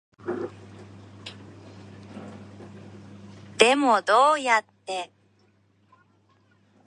[3.59, 5.11] でもどうやって